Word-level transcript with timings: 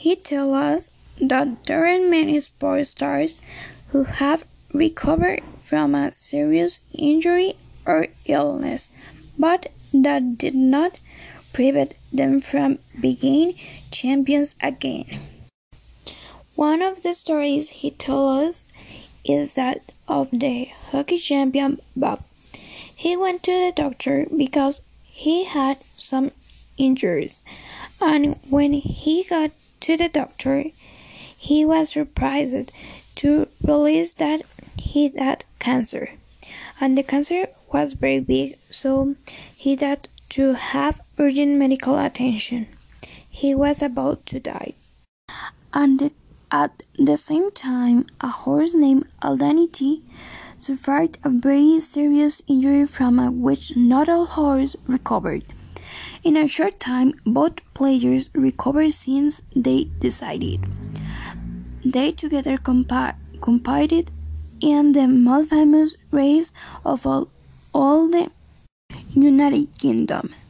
He 0.00 0.16
tells 0.16 0.54
us 0.54 0.90
that 1.20 1.66
there 1.66 1.84
are 1.84 2.00
many 2.00 2.40
sports 2.40 2.92
stars 2.92 3.38
who 3.88 4.04
have 4.04 4.46
recovered 4.72 5.42
from 5.62 5.94
a 5.94 6.10
serious 6.10 6.80
injury 6.94 7.56
or 7.84 8.06
illness, 8.24 8.88
but 9.38 9.68
that 9.92 10.38
did 10.38 10.54
not 10.54 10.98
prevent 11.52 11.96
them 12.10 12.40
from 12.40 12.78
being 12.98 13.52
champions 13.90 14.56
again. 14.62 15.20
One 16.54 16.80
of 16.80 17.02
the 17.02 17.12
stories 17.12 17.68
he 17.68 17.90
told 17.90 18.48
us 18.48 18.66
is 19.22 19.52
that 19.52 19.82
of 20.08 20.30
the 20.32 20.70
hockey 20.92 21.18
champion 21.18 21.78
Bob. 21.94 22.24
He 22.96 23.18
went 23.18 23.42
to 23.42 23.52
the 23.52 23.72
doctor 23.76 24.26
because 24.34 24.80
he 25.04 25.44
had 25.44 25.76
some 25.98 26.30
injuries, 26.78 27.42
and 28.00 28.36
when 28.48 28.72
he 28.72 29.24
got 29.28 29.50
to 29.80 29.96
the 29.96 30.08
doctor, 30.08 30.64
he 31.36 31.64
was 31.64 31.90
surprised 31.90 32.72
to 33.16 33.48
realize 33.62 34.14
that 34.14 34.42
he 34.78 35.08
had 35.08 35.44
cancer, 35.58 36.10
and 36.80 36.96
the 36.96 37.02
cancer 37.02 37.46
was 37.72 37.94
very 37.94 38.20
big, 38.20 38.56
so 38.68 39.16
he 39.56 39.76
had 39.76 40.08
to 40.30 40.54
have 40.54 41.00
urgent 41.18 41.56
medical 41.56 41.98
attention. 41.98 42.68
He 43.28 43.54
was 43.54 43.82
about 43.82 44.26
to 44.26 44.40
die. 44.40 44.74
And 45.72 46.10
at 46.50 46.82
the 46.98 47.16
same 47.16 47.50
time, 47.52 48.06
a 48.20 48.28
horse 48.28 48.74
named 48.74 49.06
Aldaniti 49.22 50.02
suffered 50.60 51.18
a 51.24 51.30
very 51.30 51.80
serious 51.80 52.42
injury 52.46 52.86
from 52.86 53.40
which 53.40 53.76
not 53.76 54.08
all 54.08 54.26
horses 54.26 54.76
recovered. 54.86 55.44
In 56.22 56.36
a 56.36 56.46
short 56.46 56.78
time, 56.80 57.14
both 57.24 57.60
players 57.74 58.28
recovered 58.34 58.92
since 58.92 59.42
they 59.54 59.84
decided. 60.00 60.60
They 61.84 62.12
together 62.12 62.58
competed 62.58 64.10
in 64.60 64.92
the 64.92 65.06
most 65.06 65.50
famous 65.50 65.96
race 66.10 66.52
of 66.84 67.06
all, 67.06 67.28
all 67.72 68.08
the 68.08 68.30
United 69.14 69.78
Kingdom. 69.78 70.34